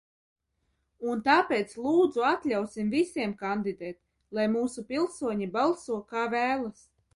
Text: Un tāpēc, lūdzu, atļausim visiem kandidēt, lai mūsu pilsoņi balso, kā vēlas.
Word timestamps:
Un 1.11 1.19
tāpēc, 1.27 1.75
lūdzu, 1.87 2.23
atļausim 2.29 2.89
visiem 2.95 3.37
kandidēt, 3.43 4.01
lai 4.39 4.49
mūsu 4.57 4.87
pilsoņi 4.91 5.53
balso, 5.61 6.03
kā 6.15 6.29
vēlas. 6.37 6.85